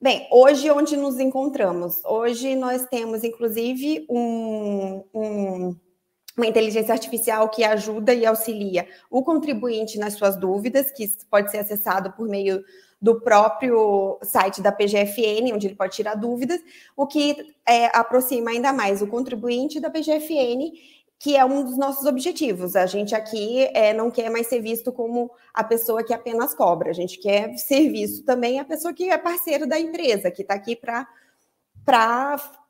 Bem, 0.00 0.26
hoje 0.32 0.70
onde 0.70 0.96
nos 0.96 1.20
encontramos? 1.20 2.04
Hoje 2.04 2.56
nós 2.56 2.86
temos, 2.86 3.22
inclusive, 3.22 4.06
um, 4.10 5.04
um, 5.14 5.76
uma 6.36 6.46
inteligência 6.46 6.92
artificial 6.92 7.48
que 7.50 7.62
ajuda 7.62 8.12
e 8.12 8.26
auxilia 8.26 8.88
o 9.10 9.22
contribuinte 9.22 9.98
nas 9.98 10.14
suas 10.14 10.36
dúvidas, 10.36 10.90
que 10.90 11.06
pode 11.30 11.50
ser 11.50 11.58
acessado 11.58 12.12
por 12.12 12.28
meio 12.28 12.64
do 13.02 13.20
próprio 13.20 14.16
site 14.22 14.62
da 14.62 14.70
PGFN, 14.70 15.52
onde 15.52 15.66
ele 15.66 15.74
pode 15.74 15.96
tirar 15.96 16.14
dúvidas, 16.14 16.60
o 16.96 17.04
que 17.04 17.52
é, 17.68 17.86
aproxima 17.86 18.52
ainda 18.52 18.72
mais 18.72 19.02
o 19.02 19.08
contribuinte 19.08 19.80
da 19.80 19.90
PGFN 19.90 20.72
que 21.22 21.36
é 21.36 21.44
um 21.44 21.62
dos 21.62 21.78
nossos 21.78 22.04
objetivos. 22.04 22.74
A 22.74 22.84
gente 22.84 23.14
aqui 23.14 23.68
é, 23.74 23.94
não 23.94 24.10
quer 24.10 24.28
mais 24.28 24.48
ser 24.48 24.60
visto 24.60 24.92
como 24.92 25.30
a 25.54 25.62
pessoa 25.62 26.02
que 26.02 26.12
apenas 26.12 26.52
cobra, 26.52 26.90
a 26.90 26.92
gente 26.92 27.16
quer 27.16 27.56
ser 27.58 27.88
visto 27.90 28.24
também 28.24 28.58
a 28.58 28.64
pessoa 28.64 28.92
que 28.92 29.08
é 29.08 29.16
parceiro 29.16 29.64
da 29.64 29.78
empresa, 29.78 30.32
que 30.32 30.42
está 30.42 30.54
aqui 30.54 30.74
para 30.74 31.06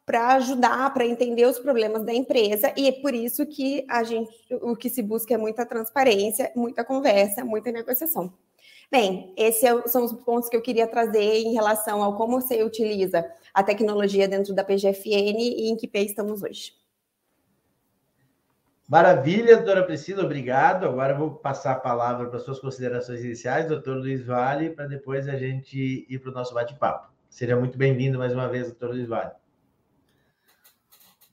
para 0.04 0.34
ajudar, 0.34 0.92
para 0.92 1.06
entender 1.06 1.46
os 1.46 1.58
problemas 1.58 2.04
da 2.04 2.12
empresa, 2.12 2.72
e 2.76 2.88
é 2.88 2.92
por 2.92 3.14
isso 3.14 3.46
que 3.46 3.86
a 3.88 4.02
gente 4.02 4.30
o 4.60 4.76
que 4.76 4.90
se 4.90 5.00
busca 5.00 5.32
é 5.32 5.38
muita 5.38 5.64
transparência, 5.64 6.52
muita 6.54 6.84
conversa, 6.84 7.44
muita 7.44 7.72
negociação. 7.72 8.34
Bem, 8.92 9.32
esses 9.38 9.64
é 9.64 9.88
são 9.88 10.04
os 10.04 10.12
pontos 10.12 10.50
que 10.50 10.56
eu 10.56 10.60
queria 10.60 10.86
trazer 10.86 11.38
em 11.38 11.54
relação 11.54 12.02
ao 12.02 12.14
como 12.14 12.38
você 12.38 12.62
utiliza 12.62 13.24
a 13.54 13.62
tecnologia 13.62 14.28
dentro 14.28 14.54
da 14.54 14.62
PGFN 14.62 15.38
e 15.38 15.70
em 15.70 15.76
que 15.78 15.88
pé 15.88 16.02
estamos 16.02 16.42
hoje. 16.42 16.74
Maravilha, 18.86 19.56
doutora 19.56 19.82
Priscila, 19.82 20.22
obrigado. 20.22 20.84
Agora 20.84 21.14
eu 21.14 21.18
vou 21.18 21.30
passar 21.30 21.72
a 21.72 21.80
palavra 21.80 22.28
para 22.28 22.38
suas 22.38 22.60
considerações 22.60 23.24
iniciais, 23.24 23.66
doutor 23.66 23.96
Luiz 23.96 24.22
Vale, 24.26 24.68
para 24.68 24.86
depois 24.86 25.26
a 25.26 25.38
gente 25.38 26.06
ir 26.06 26.18
para 26.18 26.30
o 26.30 26.34
nosso 26.34 26.52
bate-papo. 26.52 27.10
Seja 27.30 27.56
muito 27.56 27.78
bem-vindo 27.78 28.18
mais 28.18 28.34
uma 28.34 28.46
vez, 28.46 28.66
doutor 28.66 28.90
Luiz 28.90 29.08
Vale. 29.08 29.30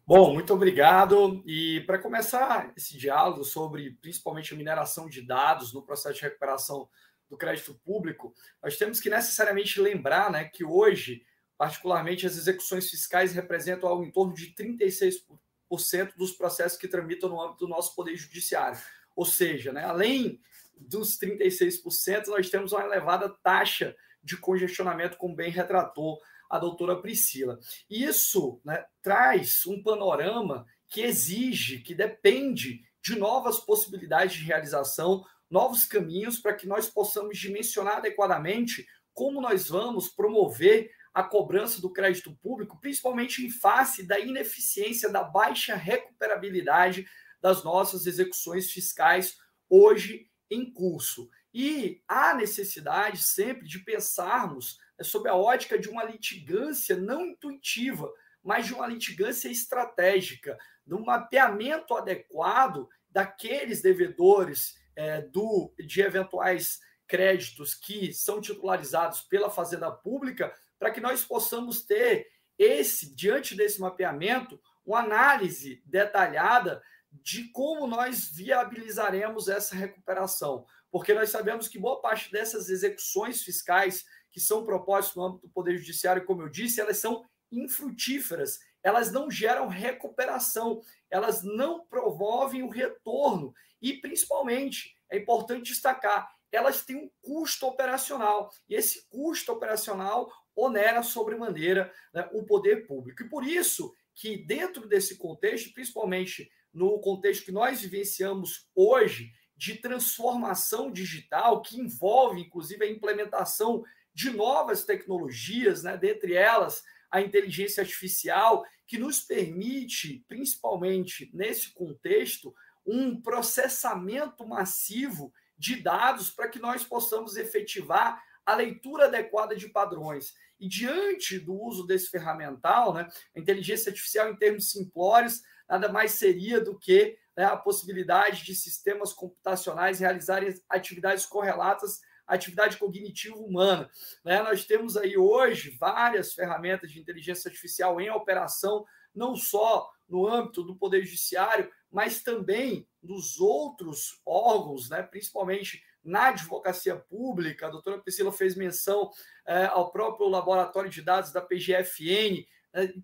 Bom, 0.07 0.33
muito 0.33 0.53
obrigado. 0.53 1.43
E 1.45 1.81
para 1.81 1.99
começar 1.99 2.71
esse 2.77 2.97
diálogo 2.97 3.43
sobre 3.43 3.91
principalmente 4.01 4.53
a 4.53 4.57
mineração 4.57 5.09
de 5.09 5.21
dados 5.21 5.73
no 5.73 5.83
processo 5.83 6.15
de 6.15 6.21
recuperação 6.21 6.87
do 7.29 7.37
crédito 7.37 7.73
público, 7.85 8.33
nós 8.61 8.77
temos 8.77 8.99
que 8.99 9.09
necessariamente 9.09 9.79
lembrar 9.79 10.31
né, 10.31 10.45
que 10.45 10.65
hoje, 10.65 11.23
particularmente, 11.57 12.25
as 12.25 12.35
execuções 12.35 12.89
fiscais 12.89 13.33
representam 13.33 13.87
algo 13.87 14.03
em 14.03 14.11
torno 14.11 14.33
de 14.33 14.53
36% 14.55 16.15
dos 16.17 16.31
processos 16.31 16.77
que 16.77 16.87
tramitam 16.87 17.29
no 17.29 17.41
âmbito 17.41 17.65
do 17.65 17.69
nosso 17.69 17.95
Poder 17.95 18.15
Judiciário. 18.15 18.79
Ou 19.15 19.25
seja, 19.25 19.71
né, 19.71 19.83
além 19.83 20.41
dos 20.75 21.19
36%, 21.19 22.27
nós 22.27 22.49
temos 22.49 22.71
uma 22.71 22.83
elevada 22.83 23.29
taxa 23.43 23.95
de 24.23 24.37
congestionamento, 24.37 25.17
como 25.17 25.35
bem 25.35 25.51
retratou 25.51 26.19
a 26.49 26.57
doutora 26.57 26.99
Priscila. 26.99 27.59
Isso 27.89 28.59
né, 28.65 28.83
traz 29.01 29.65
um 29.65 29.83
panorama 29.83 30.65
que 30.87 31.01
exige, 31.01 31.79
que 31.79 31.93
depende 31.93 32.83
de 33.01 33.15
novas 33.17 33.59
possibilidades 33.59 34.37
de 34.37 34.43
realização, 34.43 35.23
novos 35.49 35.85
caminhos 35.85 36.39
para 36.39 36.53
que 36.53 36.67
nós 36.67 36.89
possamos 36.89 37.37
dimensionar 37.37 37.97
adequadamente 37.97 38.85
como 39.13 39.41
nós 39.41 39.67
vamos 39.67 40.07
promover 40.07 40.91
a 41.13 41.23
cobrança 41.23 41.81
do 41.81 41.91
crédito 41.91 42.35
público, 42.37 42.79
principalmente 42.79 43.45
em 43.45 43.49
face 43.49 44.05
da 44.05 44.19
ineficiência, 44.19 45.09
da 45.09 45.23
baixa 45.23 45.75
recuperabilidade 45.75 47.05
das 47.41 47.63
nossas 47.63 48.05
execuções 48.05 48.71
fiscais 48.71 49.37
hoje 49.69 50.29
em 50.49 50.71
curso. 50.71 51.29
E 51.53 52.01
há 52.07 52.33
necessidade 52.33 53.23
sempre 53.23 53.67
de 53.67 53.79
pensarmos 53.79 54.77
né, 54.97 55.03
sob 55.03 55.27
a 55.27 55.35
ótica 55.35 55.79
de 55.79 55.89
uma 55.89 56.03
litigância 56.03 56.95
não 56.95 57.25
intuitiva, 57.25 58.11
mas 58.43 58.67
de 58.67 58.73
uma 58.73 58.87
litigância 58.87 59.49
estratégica, 59.49 60.57
de 60.85 60.93
um 60.93 61.03
mapeamento 61.03 61.95
adequado 61.95 62.87
daqueles 63.09 63.81
devedores 63.81 64.75
é, 64.99 65.21
do, 65.21 65.73
de 65.79 66.01
eventuais 66.01 66.81
créditos 67.07 67.73
que 67.73 68.11
são 68.11 68.41
titularizados 68.41 69.21
pela 69.21 69.49
Fazenda 69.49 69.89
Pública, 69.89 70.53
para 70.77 70.91
que 70.91 70.99
nós 70.99 71.23
possamos 71.23 71.85
ter 71.85 72.27
esse, 72.57 73.15
diante 73.15 73.55
desse 73.55 73.79
mapeamento, 73.79 74.61
uma 74.85 74.99
análise 74.99 75.81
detalhada 75.85 76.83
de 77.09 77.49
como 77.53 77.87
nós 77.87 78.29
viabilizaremos 78.29 79.47
essa 79.47 79.73
recuperação. 79.73 80.65
Porque 80.91 81.13
nós 81.13 81.29
sabemos 81.29 81.69
que 81.69 81.79
boa 81.79 82.01
parte 82.01 82.29
dessas 82.29 82.69
execuções 82.69 83.41
fiscais 83.41 84.03
que 84.29 84.41
são 84.41 84.65
propostas 84.65 85.15
no 85.15 85.23
âmbito 85.23 85.47
do 85.47 85.53
Poder 85.53 85.77
Judiciário, 85.77 86.25
como 86.25 86.41
eu 86.41 86.49
disse, 86.49 86.81
elas 86.81 86.97
são 86.97 87.23
infrutíferas, 87.49 88.59
elas 88.83 89.11
não 89.11 89.29
geram 89.29 89.67
recuperação, 89.67 90.81
elas 91.09 91.43
não 91.43 91.85
promovem 91.85 92.63
o 92.63 92.69
retorno. 92.69 93.53
E, 93.81 93.93
principalmente, 93.93 94.95
é 95.09 95.17
importante 95.17 95.71
destacar, 95.71 96.29
elas 96.51 96.83
têm 96.83 96.95
um 96.95 97.11
custo 97.21 97.67
operacional. 97.67 98.51
E 98.67 98.75
esse 98.75 99.07
custo 99.09 99.51
operacional 99.51 100.31
onera 100.55 101.03
sobremaneira 101.03 101.91
né, 102.13 102.27
o 102.33 102.43
poder 102.43 102.85
público. 102.87 103.23
E 103.23 103.29
por 103.29 103.45
isso 103.45 103.93
que, 104.15 104.37
dentro 104.37 104.87
desse 104.87 105.17
contexto, 105.17 105.73
principalmente 105.73 106.51
no 106.73 106.99
contexto 106.99 107.45
que 107.45 107.51
nós 107.51 107.81
vivenciamos 107.81 108.67
hoje, 108.75 109.31
de 109.55 109.75
transformação 109.75 110.91
digital, 110.91 111.61
que 111.61 111.77
envolve, 111.77 112.41
inclusive, 112.41 112.85
a 112.85 112.89
implementação 112.89 113.83
de 114.13 114.29
novas 114.29 114.85
tecnologias, 114.85 115.83
né, 115.83 115.97
dentre 115.97 116.33
elas 116.33 116.83
a 117.11 117.21
inteligência 117.21 117.81
artificial, 117.81 118.63
que 118.87 118.97
nos 118.97 119.21
permite, 119.21 120.23
principalmente 120.27 121.29
nesse 121.33 121.73
contexto, 121.73 122.53
um 122.85 123.19
processamento 123.21 124.47
massivo 124.47 125.33
de 125.57 125.75
dados 125.75 126.31
para 126.31 126.47
que 126.47 126.59
nós 126.59 126.83
possamos 126.83 127.35
efetivar 127.35 128.23
a 128.45 128.55
leitura 128.55 129.05
adequada 129.05 129.55
de 129.55 129.69
padrões. 129.69 130.33
E 130.59 130.67
diante 130.67 131.37
do 131.37 131.53
uso 131.53 131.85
desse 131.85 132.09
ferramental, 132.09 132.93
né, 132.93 133.07
a 133.35 133.39
inteligência 133.39 133.91
artificial, 133.91 134.29
em 134.31 134.35
termos 134.35 134.71
simplórios, 134.71 135.41
nada 135.69 135.87
mais 135.89 136.13
seria 136.13 136.59
do 136.59 136.77
que 136.77 137.17
né, 137.37 137.45
a 137.45 137.55
possibilidade 137.55 138.43
de 138.43 138.55
sistemas 138.55 139.13
computacionais 139.13 139.99
realizarem 139.99 140.53
atividades 140.67 141.25
correlatas 141.25 142.01
atividade 142.33 142.77
cognitiva 142.77 143.35
humana. 143.35 143.89
Né? 144.23 144.41
Nós 144.41 144.65
temos 144.65 144.95
aí 144.95 145.17
hoje 145.17 145.75
várias 145.79 146.33
ferramentas 146.33 146.91
de 146.91 146.99
inteligência 146.99 147.49
artificial 147.49 147.99
em 147.99 148.09
operação, 148.09 148.85
não 149.13 149.35
só 149.35 149.89
no 150.07 150.27
âmbito 150.27 150.63
do 150.63 150.75
Poder 150.75 151.03
Judiciário, 151.03 151.69
mas 151.91 152.21
também 152.21 152.87
nos 153.01 153.39
outros 153.39 154.21
órgãos, 154.25 154.89
né? 154.89 155.01
principalmente 155.01 155.83
na 156.03 156.27
advocacia 156.27 156.95
pública. 156.95 157.67
A 157.67 157.71
doutora 157.71 157.99
Priscila 157.99 158.31
fez 158.31 158.55
menção 158.55 159.11
é, 159.45 159.65
ao 159.65 159.91
próprio 159.91 160.27
laboratório 160.29 160.89
de 160.89 161.01
dados 161.01 161.31
da 161.31 161.41
PGFN, 161.41 162.45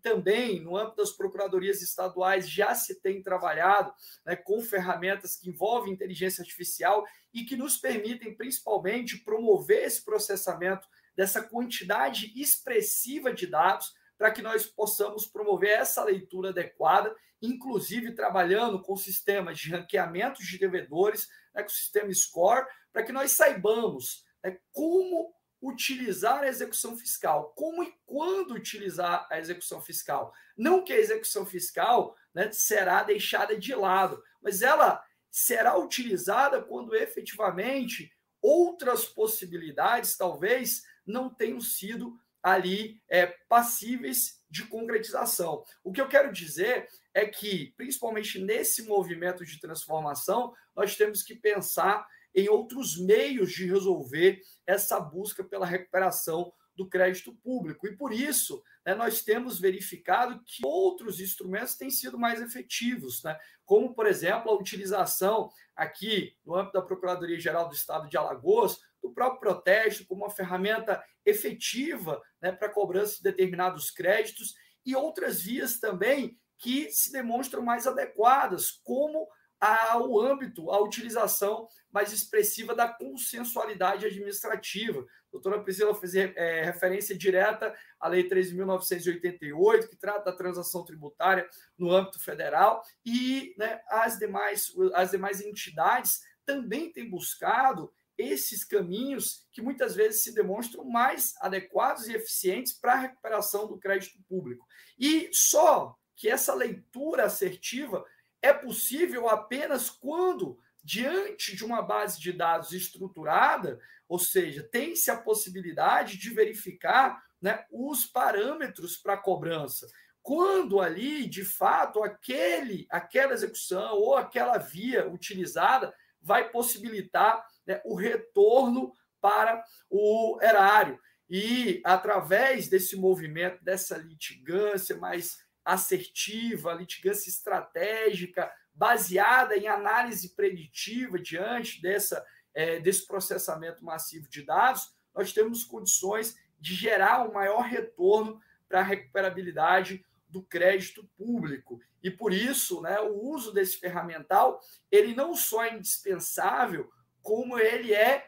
também 0.01 0.61
no 0.61 0.77
âmbito 0.77 0.97
das 0.97 1.11
procuradorias 1.11 1.81
estaduais 1.81 2.49
já 2.49 2.75
se 2.75 3.01
tem 3.01 3.21
trabalhado 3.21 3.93
né, 4.25 4.35
com 4.35 4.61
ferramentas 4.61 5.35
que 5.35 5.49
envolvem 5.49 5.93
inteligência 5.93 6.41
artificial 6.41 7.05
e 7.33 7.43
que 7.43 7.57
nos 7.57 7.77
permitem 7.77 8.35
principalmente 8.35 9.23
promover 9.23 9.83
esse 9.83 10.03
processamento 10.03 10.87
dessa 11.15 11.41
quantidade 11.41 12.31
expressiva 12.35 13.33
de 13.33 13.47
dados 13.47 13.93
para 14.17 14.31
que 14.31 14.41
nós 14.41 14.65
possamos 14.65 15.25
promover 15.25 15.71
essa 15.71 16.03
leitura 16.03 16.49
adequada, 16.49 17.13
inclusive 17.41 18.13
trabalhando 18.13 18.81
com 18.81 18.95
sistemas 18.95 19.57
de 19.57 19.71
ranqueamento 19.71 20.41
de 20.43 20.57
devedores, 20.57 21.27
né, 21.53 21.63
com 21.63 21.69
o 21.69 21.73
sistema 21.73 22.13
SCORE, 22.13 22.65
para 22.93 23.03
que 23.03 23.11
nós 23.11 23.31
saibamos 23.31 24.23
né, 24.43 24.57
como 24.71 25.33
utilizar 25.61 26.43
a 26.43 26.47
execução 26.47 26.97
fiscal. 26.97 27.53
Como 27.55 27.83
e 27.83 27.93
quando 28.05 28.53
utilizar 28.53 29.27
a 29.29 29.39
execução 29.39 29.81
fiscal? 29.81 30.33
Não 30.57 30.83
que 30.83 30.93
a 30.93 30.99
execução 30.99 31.45
fiscal 31.45 32.15
né, 32.33 32.51
será 32.51 33.03
deixada 33.03 33.57
de 33.57 33.73
lado, 33.73 34.21
mas 34.41 34.61
ela 34.61 35.03
será 35.31 35.77
utilizada 35.77 36.61
quando 36.61 36.95
efetivamente 36.95 38.11
outras 38.41 39.05
possibilidades 39.05 40.15
talvez 40.15 40.83
não 41.05 41.29
tenham 41.29 41.59
sido 41.59 42.17
ali 42.41 43.01
é, 43.09 43.25
passíveis 43.49 44.39
de 44.49 44.65
concretização. 44.67 45.63
O 45.83 45.91
que 45.91 45.99
eu 45.99 46.07
quero 46.07 46.31
dizer 46.31 46.87
é 47.11 47.25
que, 47.25 47.73
principalmente 47.75 48.39
nesse 48.39 48.83
movimento 48.83 49.43
de 49.43 49.59
transformação, 49.59 50.53
nós 50.75 50.95
temos 50.95 51.23
que 51.23 51.33
pensar 51.33 52.07
em 52.35 52.49
outros 52.49 52.99
meios 52.99 53.51
de 53.51 53.65
resolver 53.65 54.41
essa 54.67 54.99
busca 54.99 55.43
pela 55.43 55.65
recuperação 55.65 56.51
do 56.75 56.89
crédito 56.89 57.33
público. 57.33 57.87
E 57.87 57.95
por 57.95 58.11
isso, 58.11 58.61
né, 58.85 58.93
nós 58.93 59.21
temos 59.21 59.59
verificado 59.59 60.41
que 60.45 60.65
outros 60.65 61.21
instrumentos 61.21 61.75
têm 61.75 61.89
sido 61.89 62.19
mais 62.19 62.41
efetivos, 62.41 63.23
né? 63.23 63.37
como, 63.63 63.95
por 63.95 64.05
exemplo, 64.05 64.51
a 64.51 64.55
utilização 64.55 65.49
aqui 65.75 66.35
no 66.45 66.55
âmbito 66.55 66.73
da 66.73 66.85
Procuradoria-Geral 66.85 67.69
do 67.69 67.75
Estado 67.75 68.09
de 68.09 68.17
Alagoas 68.17 68.77
do 69.01 69.13
próprio 69.13 69.39
protesto 69.39 70.05
como 70.05 70.23
uma 70.23 70.29
ferramenta 70.29 71.01
efetiva 71.25 72.21
né, 72.41 72.51
para 72.51 72.69
cobrança 72.69 73.17
de 73.17 73.23
determinados 73.23 73.89
créditos 73.89 74.53
e 74.85 74.95
outras 74.95 75.41
vias 75.41 75.79
também 75.79 76.37
que 76.57 76.89
se 76.91 77.11
demonstram 77.11 77.61
mais 77.61 77.85
adequadas, 77.87 78.71
como 78.83 79.27
ao 79.65 80.19
âmbito, 80.19 80.71
a 80.71 80.81
utilização 80.81 81.67
mais 81.91 82.11
expressiva 82.11 82.75
da 82.75 82.87
consensualidade 82.87 84.05
administrativa. 84.05 84.99
A 84.99 85.31
doutora 85.31 85.61
Priscila 85.61 85.95
fez 85.95 86.13
é, 86.15 86.63
referência 86.63 87.17
direta 87.17 87.73
à 87.99 88.07
Lei 88.07 88.27
3.988, 88.27 89.87
que 89.87 89.95
trata 89.95 90.31
da 90.31 90.37
transação 90.37 90.83
tributária 90.83 91.49
no 91.77 91.91
âmbito 91.91 92.19
federal, 92.19 92.83
e 93.05 93.55
né, 93.57 93.79
as, 93.87 94.19
demais, 94.19 94.73
as 94.93 95.11
demais 95.11 95.41
entidades 95.41 96.21
também 96.45 96.91
têm 96.91 97.09
buscado 97.09 97.91
esses 98.17 98.63
caminhos 98.63 99.45
que 99.51 99.61
muitas 99.61 99.95
vezes 99.95 100.23
se 100.23 100.33
demonstram 100.33 100.85
mais 100.85 101.33
adequados 101.41 102.07
e 102.07 102.13
eficientes 102.13 102.73
para 102.73 102.93
a 102.93 102.99
recuperação 102.99 103.67
do 103.67 103.77
crédito 103.77 104.17
público. 104.27 104.65
E 104.97 105.29
só 105.33 105.97
que 106.15 106.29
essa 106.29 106.53
leitura 106.53 107.25
assertiva 107.25 108.05
é 108.45 108.53
possível 108.53 109.27
apenas 109.27 109.89
quando, 109.89 110.59
diante 110.83 111.55
de 111.55 111.65
uma 111.65 111.81
base 111.81 112.19
de 112.19 112.31
dados 112.31 112.71
estruturada, 112.71 113.79
ou 114.07 114.19
seja, 114.19 114.61
tem-se 114.63 115.09
a 115.09 115.17
possibilidade 115.17 116.17
de 116.17 116.29
verificar 116.29 117.23
né, 117.41 117.65
os 117.71 118.05
parâmetros 118.05 118.97
para 118.97 119.13
a 119.13 119.17
cobrança. 119.17 119.87
Quando 120.21 120.79
ali, 120.79 121.27
de 121.27 121.43
fato, 121.43 122.03
aquele, 122.03 122.87
aquela 122.89 123.33
execução 123.33 123.95
ou 123.95 124.15
aquela 124.15 124.57
via 124.57 125.07
utilizada 125.07 125.93
vai 126.21 126.49
possibilitar 126.49 127.45
né, 127.65 127.81
o 127.83 127.95
retorno 127.95 128.93
para 129.19 129.63
o 129.89 130.39
erário. 130.41 130.99
E 131.27 131.81
através 131.83 132.67
desse 132.67 132.95
movimento, 132.95 133.63
dessa 133.63 133.97
litigância 133.97 134.95
mais 134.97 135.37
assertiva, 135.65 136.73
litigância 136.73 137.29
estratégica, 137.29 138.51
baseada 138.73 139.57
em 139.57 139.67
análise 139.67 140.35
preditiva 140.35 141.17
diante 141.17 141.81
dessa, 141.81 142.23
é, 142.53 142.79
desse 142.79 143.07
processamento 143.07 143.83
massivo 143.83 144.29
de 144.29 144.43
dados, 144.43 144.93
nós 145.13 145.33
temos 145.33 145.63
condições 145.63 146.37
de 146.59 146.75
gerar 146.75 147.27
um 147.27 147.33
maior 147.33 147.61
retorno 147.61 148.39
para 148.67 148.81
a 148.81 148.83
recuperabilidade 148.83 150.05
do 150.27 150.43
crédito 150.43 151.09
público. 151.17 151.79
E 152.03 152.11
por 152.11 152.33
isso, 152.33 152.81
né, 152.81 152.99
o 152.99 153.13
uso 153.29 153.53
desse 153.53 153.77
ferramental, 153.77 154.59
ele 154.91 155.15
não 155.15 155.33
só 155.33 155.63
é 155.63 155.73
indispensável, 155.73 156.91
como 157.21 157.57
ele 157.57 157.93
é 157.93 158.27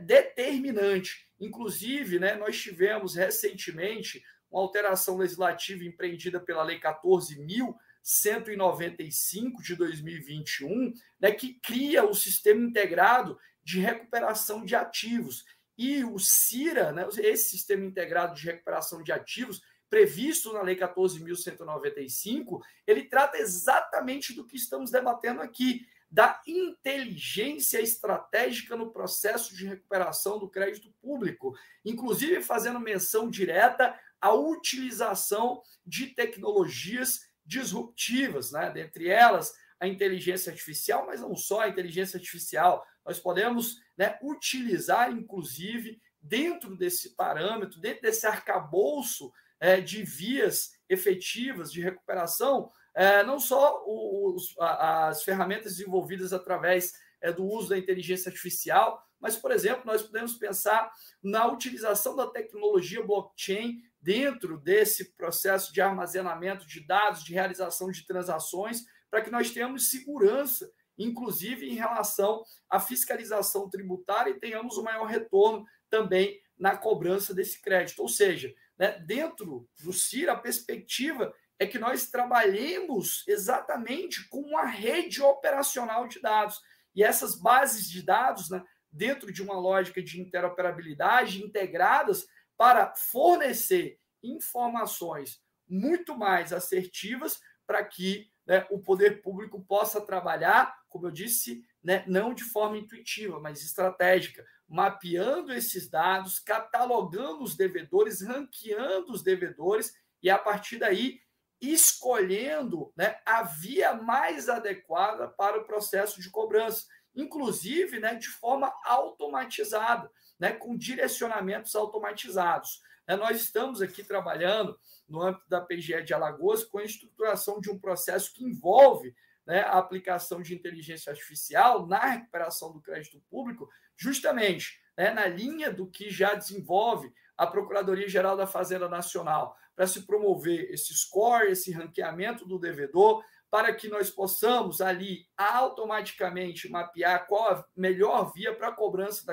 determinante. 0.00 1.28
Inclusive, 1.40 2.18
né, 2.18 2.34
nós 2.34 2.60
tivemos 2.60 3.14
recentemente 3.14 4.22
uma 4.54 4.62
alteração 4.62 5.16
legislativa 5.16 5.84
empreendida 5.84 6.38
pela 6.38 6.62
Lei 6.62 6.78
14.000, 6.78 7.74
195 8.00 9.60
de 9.60 9.74
2021, 9.74 10.92
né, 11.18 11.32
que 11.32 11.54
cria 11.54 12.04
o 12.04 12.14
Sistema 12.14 12.60
Integrado 12.60 13.36
de 13.64 13.80
Recuperação 13.80 14.64
de 14.64 14.76
Ativos. 14.76 15.44
E 15.76 16.04
o 16.04 16.18
CIRA, 16.20 16.92
né, 16.92 17.08
esse 17.18 17.50
Sistema 17.50 17.84
Integrado 17.84 18.36
de 18.36 18.46
Recuperação 18.46 19.02
de 19.02 19.10
Ativos, 19.10 19.60
previsto 19.90 20.52
na 20.52 20.62
Lei 20.62 20.76
14.195, 20.76 22.60
ele 22.86 23.04
trata 23.04 23.38
exatamente 23.38 24.32
do 24.34 24.46
que 24.46 24.56
estamos 24.56 24.90
debatendo 24.90 25.40
aqui, 25.40 25.86
da 26.10 26.40
inteligência 26.46 27.80
estratégica 27.80 28.76
no 28.76 28.92
processo 28.92 29.52
de 29.56 29.66
recuperação 29.66 30.38
do 30.38 30.48
crédito 30.48 30.92
público, 31.02 31.56
inclusive 31.84 32.40
fazendo 32.40 32.78
menção 32.78 33.28
direta 33.28 33.98
à 34.24 34.32
utilização 34.32 35.62
de 35.84 36.06
tecnologias 36.06 37.20
disruptivas, 37.44 38.52
né? 38.52 38.70
dentre 38.70 39.06
elas 39.06 39.52
a 39.78 39.86
inteligência 39.86 40.50
artificial, 40.50 41.04
mas 41.04 41.20
não 41.20 41.36
só 41.36 41.60
a 41.60 41.68
inteligência 41.68 42.16
artificial, 42.16 42.82
nós 43.04 43.20
podemos 43.20 43.76
né, 43.98 44.18
utilizar, 44.22 45.12
inclusive, 45.12 46.00
dentro 46.22 46.74
desse 46.74 47.14
parâmetro, 47.14 47.78
dentro 47.78 48.00
desse 48.00 48.26
arcabouço 48.26 49.30
é, 49.60 49.78
de 49.82 50.02
vias 50.02 50.70
efetivas 50.88 51.70
de 51.70 51.82
recuperação, 51.82 52.72
é, 52.94 53.22
não 53.24 53.38
só 53.38 53.84
os, 53.86 54.54
as 54.58 55.22
ferramentas 55.22 55.76
desenvolvidas 55.76 56.32
através 56.32 56.94
é, 57.20 57.30
do 57.30 57.44
uso 57.44 57.68
da 57.68 57.76
inteligência 57.76 58.30
artificial, 58.30 59.04
mas, 59.24 59.36
por 59.36 59.52
exemplo, 59.52 59.86
nós 59.86 60.02
podemos 60.02 60.34
pensar 60.34 60.92
na 61.22 61.46
utilização 61.46 62.14
da 62.14 62.26
tecnologia 62.26 63.02
blockchain 63.02 63.80
dentro 63.98 64.58
desse 64.58 65.14
processo 65.16 65.72
de 65.72 65.80
armazenamento 65.80 66.66
de 66.66 66.86
dados, 66.86 67.24
de 67.24 67.32
realização 67.32 67.90
de 67.90 68.06
transações, 68.06 68.84
para 69.10 69.22
que 69.22 69.30
nós 69.30 69.50
tenhamos 69.50 69.88
segurança, 69.88 70.70
inclusive 70.98 71.66
em 71.66 71.72
relação 71.74 72.44
à 72.68 72.78
fiscalização 72.78 73.70
tributária 73.70 74.30
e 74.30 74.38
tenhamos 74.38 74.76
o 74.76 74.82
um 74.82 74.84
maior 74.84 75.06
retorno 75.06 75.64
também 75.88 76.38
na 76.58 76.76
cobrança 76.76 77.32
desse 77.32 77.62
crédito. 77.62 78.02
Ou 78.02 78.08
seja, 78.10 78.54
né, 78.78 78.98
dentro 79.06 79.66
do 79.82 79.90
CIR, 79.90 80.28
a 80.28 80.36
perspectiva 80.36 81.34
é 81.58 81.66
que 81.66 81.78
nós 81.78 82.10
trabalhemos 82.10 83.24
exatamente 83.26 84.28
com 84.28 84.42
uma 84.42 84.66
rede 84.66 85.22
operacional 85.22 86.06
de 86.06 86.20
dados. 86.20 86.60
E 86.94 87.02
essas 87.02 87.34
bases 87.34 87.88
de 87.88 88.02
dados, 88.02 88.50
né, 88.50 88.62
dentro 88.94 89.32
de 89.32 89.42
uma 89.42 89.58
lógica 89.58 90.00
de 90.00 90.20
interoperabilidade, 90.20 91.42
integradas 91.42 92.26
para 92.56 92.94
fornecer 92.94 93.98
informações 94.22 95.42
muito 95.68 96.16
mais 96.16 96.52
assertivas 96.52 97.40
para 97.66 97.84
que 97.84 98.30
né, 98.46 98.66
o 98.70 98.78
poder 98.78 99.20
público 99.20 99.64
possa 99.64 100.00
trabalhar, 100.00 100.74
como 100.88 101.06
eu 101.06 101.10
disse, 101.10 101.64
né, 101.82 102.04
não 102.06 102.32
de 102.32 102.44
forma 102.44 102.78
intuitiva, 102.78 103.40
mas 103.40 103.62
estratégica, 103.62 104.44
mapeando 104.68 105.52
esses 105.52 105.88
dados, 105.88 106.38
catalogando 106.38 107.42
os 107.42 107.56
devedores, 107.56 108.22
ranqueando 108.22 109.12
os 109.12 109.22
devedores 109.22 109.92
e, 110.22 110.30
a 110.30 110.38
partir 110.38 110.78
daí, 110.78 111.20
escolhendo 111.60 112.92
né, 112.96 113.18
a 113.26 113.42
via 113.42 113.94
mais 113.94 114.48
adequada 114.48 115.28
para 115.28 115.58
o 115.58 115.64
processo 115.64 116.20
de 116.20 116.30
cobrança, 116.30 116.86
inclusive 117.14 117.98
né, 117.98 118.14
de 118.14 118.28
forma 118.28 118.72
automatizada, 118.84 120.10
né, 120.38 120.52
com 120.52 120.76
direcionamentos 120.76 121.74
automatizados. 121.74 122.82
Né, 123.06 123.16
nós 123.16 123.40
estamos 123.40 123.80
aqui 123.80 124.02
trabalhando 124.02 124.78
no 125.08 125.22
âmbito 125.22 125.48
da 125.48 125.60
PGE 125.60 126.02
de 126.02 126.14
Alagoas 126.14 126.64
com 126.64 126.78
a 126.78 126.84
estruturação 126.84 127.60
de 127.60 127.70
um 127.70 127.78
processo 127.78 128.32
que 128.32 128.44
envolve 128.44 129.14
né, 129.46 129.60
a 129.60 129.78
aplicação 129.78 130.40
de 130.40 130.54
inteligência 130.54 131.10
artificial 131.10 131.86
na 131.86 132.00
recuperação 132.00 132.72
do 132.72 132.80
crédito 132.80 133.20
público, 133.30 133.68
justamente 133.96 134.80
né, 134.96 135.10
na 135.10 135.26
linha 135.26 135.70
do 135.70 135.86
que 135.86 136.10
já 136.10 136.34
desenvolve 136.34 137.12
a 137.36 137.46
Procuradoria-Geral 137.46 138.36
da 138.36 138.46
Fazenda 138.46 138.88
Nacional, 138.88 139.56
para 139.74 139.86
se 139.86 140.02
promover 140.02 140.70
esse 140.72 140.94
score, 140.94 141.50
esse 141.50 141.72
ranqueamento 141.72 142.46
do 142.46 142.58
devedor, 142.58 143.24
para 143.50 143.72
que 143.72 143.88
nós 143.88 144.10
possamos 144.10 144.80
ali 144.80 145.26
automaticamente 145.36 146.68
mapear 146.68 147.26
qual 147.26 147.50
a 147.50 147.64
melhor 147.76 148.32
via 148.32 148.54
para 148.54 148.68
a 148.68 148.74
cobrança 148.74 149.24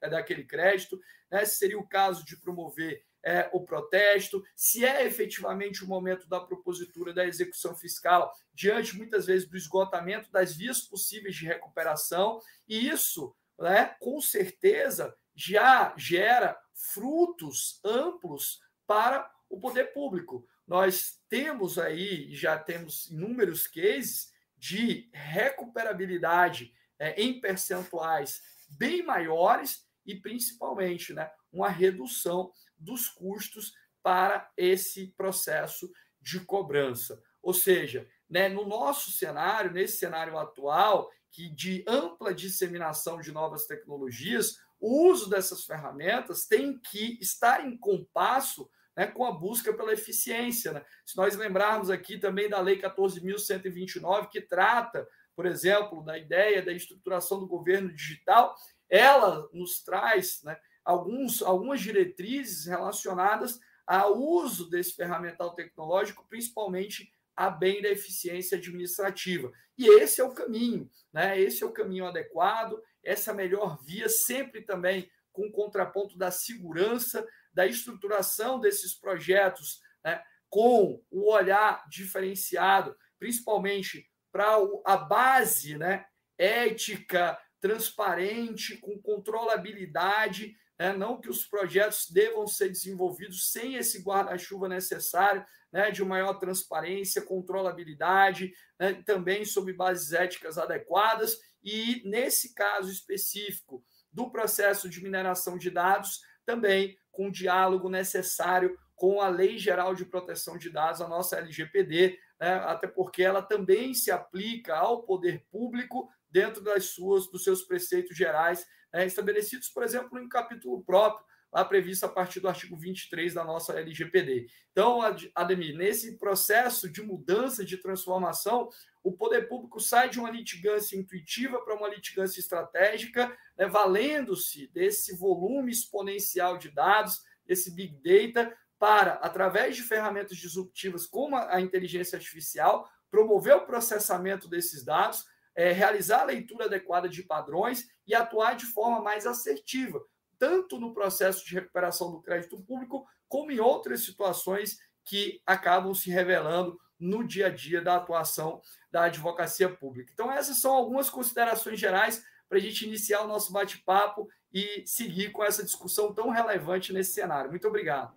daquele 0.00 0.44
crédito, 0.44 0.98
né? 1.30 1.44
se 1.44 1.56
seria 1.56 1.78
o 1.78 1.86
caso 1.86 2.24
de 2.24 2.40
promover 2.40 3.04
é, 3.26 3.50
o 3.52 3.64
protesto, 3.64 4.40
se 4.54 4.84
é 4.84 5.04
efetivamente 5.04 5.84
o 5.84 5.88
momento 5.88 6.28
da 6.28 6.38
propositura 6.38 7.12
da 7.12 7.26
execução 7.26 7.74
fiscal, 7.74 8.32
diante 8.54 8.96
muitas 8.96 9.26
vezes 9.26 9.48
do 9.48 9.56
esgotamento 9.56 10.30
das 10.30 10.54
vias 10.54 10.82
possíveis 10.82 11.34
de 11.34 11.44
recuperação, 11.44 12.40
e 12.68 12.88
isso, 12.88 13.34
né, 13.58 13.96
com 14.00 14.20
certeza, 14.20 15.12
já 15.34 15.92
gera 15.96 16.56
frutos 16.72 17.80
amplos 17.84 18.60
para 18.86 19.28
o 19.50 19.58
poder 19.58 19.92
público. 19.92 20.46
Nós 20.66 21.20
temos 21.28 21.78
aí, 21.78 22.34
já 22.34 22.58
temos 22.58 23.10
inúmeros 23.10 23.66
cases 23.66 24.32
de 24.56 25.08
recuperabilidade 25.12 26.72
é, 26.98 27.20
em 27.20 27.40
percentuais 27.40 28.42
bem 28.68 29.04
maiores 29.04 29.86
e 30.04 30.14
principalmente 30.14 31.12
né, 31.12 31.30
uma 31.52 31.68
redução 31.68 32.50
dos 32.76 33.08
custos 33.08 33.72
para 34.02 34.50
esse 34.56 35.08
processo 35.16 35.90
de 36.20 36.40
cobrança. 36.40 37.22
Ou 37.42 37.54
seja, 37.54 38.08
né, 38.28 38.48
no 38.48 38.66
nosso 38.66 39.12
cenário, 39.12 39.72
nesse 39.72 39.98
cenário 39.98 40.36
atual, 40.38 41.10
que 41.30 41.48
de 41.48 41.84
ampla 41.86 42.34
disseminação 42.34 43.20
de 43.20 43.30
novas 43.30 43.66
tecnologias, 43.66 44.58
o 44.80 45.08
uso 45.08 45.28
dessas 45.28 45.64
ferramentas 45.64 46.46
tem 46.46 46.78
que 46.78 47.18
estar 47.20 47.66
em 47.66 47.76
compasso 47.76 48.68
né, 48.96 49.06
com 49.06 49.24
a 49.24 49.32
busca 49.32 49.72
pela 49.72 49.92
eficiência. 49.92 50.72
Né? 50.72 50.84
Se 51.04 51.16
nós 51.16 51.36
lembrarmos 51.36 51.90
aqui 51.90 52.18
também 52.18 52.48
da 52.48 52.60
Lei 52.60 52.80
14.129, 52.80 54.30
que 54.30 54.40
trata, 54.40 55.06
por 55.34 55.44
exemplo, 55.44 56.02
da 56.02 56.16
ideia 56.16 56.62
da 56.62 56.72
estruturação 56.72 57.38
do 57.38 57.46
governo 57.46 57.92
digital, 57.92 58.56
ela 58.88 59.48
nos 59.52 59.82
traz 59.82 60.40
né, 60.42 60.56
alguns, 60.84 61.42
algumas 61.42 61.80
diretrizes 61.80 62.66
relacionadas 62.66 63.60
ao 63.86 64.18
uso 64.18 64.68
desse 64.70 64.94
ferramental 64.94 65.54
tecnológico, 65.54 66.26
principalmente 66.28 67.12
a 67.36 67.50
bem 67.50 67.82
da 67.82 67.90
eficiência 67.90 68.56
administrativa. 68.56 69.52
E 69.76 69.86
esse 70.00 70.20
é 70.20 70.24
o 70.24 70.32
caminho, 70.32 70.90
né? 71.12 71.38
Esse 71.38 71.62
é 71.62 71.66
o 71.66 71.72
caminho 71.72 72.06
adequado, 72.06 72.82
essa 73.04 73.34
melhor 73.34 73.78
via, 73.84 74.08
sempre 74.08 74.62
também 74.62 75.10
com 75.32 75.48
o 75.48 75.52
contraponto 75.52 76.16
da 76.16 76.30
segurança, 76.30 77.26
da 77.56 77.66
estruturação 77.66 78.60
desses 78.60 78.94
projetos, 78.94 79.80
né? 80.04 80.22
com 80.50 81.02
o 81.10 81.32
olhar 81.32 81.82
diferenciado, 81.88 82.94
principalmente 83.18 84.06
para 84.30 84.58
a 84.84 84.96
base 84.98 85.78
né? 85.78 86.04
ética, 86.38 87.38
transparente, 87.58 88.76
com 88.76 89.00
controlabilidade 89.00 90.54
né? 90.78 90.92
não 90.92 91.20
que 91.20 91.28
os 91.28 91.46
projetos 91.46 92.10
devam 92.10 92.46
ser 92.46 92.68
desenvolvidos 92.68 93.50
sem 93.50 93.76
esse 93.76 94.02
guarda-chuva 94.02 94.68
necessário, 94.68 95.44
né? 95.72 95.90
de 95.90 96.04
maior 96.04 96.34
transparência, 96.34 97.22
controlabilidade, 97.22 98.52
né? 98.78 99.02
também 99.04 99.44
sob 99.44 99.72
bases 99.72 100.12
éticas 100.12 100.58
adequadas, 100.58 101.38
e 101.62 102.02
nesse 102.04 102.54
caso 102.54 102.90
específico 102.90 103.82
do 104.12 104.30
processo 104.30 104.88
de 104.88 105.02
mineração 105.02 105.58
de 105.58 105.70
dados, 105.70 106.20
também 106.44 106.96
com 107.16 107.28
o 107.28 107.32
diálogo 107.32 107.88
necessário 107.88 108.78
com 108.94 109.22
a 109.22 109.28
Lei 109.28 109.56
Geral 109.56 109.94
de 109.94 110.04
Proteção 110.04 110.58
de 110.58 110.68
Dados, 110.68 111.00
a 111.00 111.08
nossa 111.08 111.36
LGPD, 111.36 112.18
né? 112.38 112.54
até 112.64 112.86
porque 112.86 113.22
ela 113.22 113.40
também 113.40 113.94
se 113.94 114.10
aplica 114.10 114.76
ao 114.76 115.02
poder 115.02 115.42
público 115.50 116.10
dentro 116.30 116.62
das 116.62 116.90
suas, 116.90 117.26
dos 117.30 117.42
seus 117.42 117.62
preceitos 117.62 118.14
gerais 118.14 118.66
é, 118.92 119.06
estabelecidos, 119.06 119.68
por 119.70 119.82
exemplo, 119.82 120.18
em 120.18 120.28
capítulo 120.28 120.82
próprio, 120.84 121.24
lá 121.50 121.64
previsto 121.64 122.04
a 122.04 122.08
partir 122.08 122.40
do 122.40 122.48
artigo 122.48 122.76
23 122.76 123.32
da 123.32 123.44
nossa 123.44 123.72
LGPD. 123.78 124.46
Então, 124.72 125.00
Ademir, 125.34 125.74
nesse 125.74 126.18
processo 126.18 126.90
de 126.90 127.02
mudança, 127.02 127.64
de 127.64 127.78
transformação, 127.78 128.68
o 129.06 129.12
poder 129.12 129.48
público 129.48 129.78
sai 129.78 130.10
de 130.10 130.18
uma 130.18 130.28
litigância 130.28 130.96
intuitiva 130.96 131.60
para 131.60 131.76
uma 131.76 131.86
litigância 131.86 132.40
estratégica, 132.40 133.32
né, 133.56 133.64
valendo-se 133.68 134.66
desse 134.66 135.14
volume 135.14 135.70
exponencial 135.70 136.58
de 136.58 136.70
dados, 136.70 137.22
desse 137.46 137.70
big 137.70 137.94
data, 138.02 138.52
para, 138.80 139.12
através 139.14 139.76
de 139.76 139.84
ferramentas 139.84 140.36
disruptivas 140.36 141.06
como 141.06 141.36
a 141.36 141.60
inteligência 141.60 142.16
artificial, 142.16 142.90
promover 143.08 143.54
o 143.54 143.64
processamento 143.64 144.48
desses 144.48 144.84
dados, 144.84 145.24
é, 145.54 145.70
realizar 145.70 146.22
a 146.22 146.24
leitura 146.24 146.64
adequada 146.64 147.08
de 147.08 147.22
padrões 147.22 147.86
e 148.08 148.12
atuar 148.12 148.56
de 148.56 148.66
forma 148.66 149.00
mais 149.00 149.24
assertiva, 149.24 150.04
tanto 150.36 150.80
no 150.80 150.92
processo 150.92 151.46
de 151.46 151.54
recuperação 151.54 152.10
do 152.10 152.20
crédito 152.20 152.60
público, 152.60 153.06
como 153.28 153.52
em 153.52 153.60
outras 153.60 154.00
situações 154.00 154.78
que 155.04 155.40
acabam 155.46 155.94
se 155.94 156.10
revelando 156.10 156.76
no 156.98 157.26
dia 157.26 157.46
a 157.46 157.50
dia 157.50 157.80
da 157.80 157.96
atuação 157.96 158.60
da 158.96 159.04
advocacia 159.04 159.68
pública. 159.68 160.10
Então, 160.14 160.32
essas 160.32 160.58
são 160.58 160.72
algumas 160.72 161.10
considerações 161.10 161.78
gerais 161.78 162.24
para 162.48 162.56
a 162.56 162.60
gente 162.60 162.86
iniciar 162.86 163.20
o 163.20 163.28
nosso 163.28 163.52
bate-papo 163.52 164.26
e 164.50 164.84
seguir 164.86 165.32
com 165.32 165.44
essa 165.44 165.62
discussão 165.62 166.14
tão 166.14 166.30
relevante 166.30 166.94
nesse 166.94 167.12
cenário. 167.12 167.50
Muito 167.50 167.68
obrigado. 167.68 168.14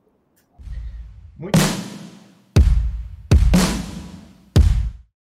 Muito 1.35 1.59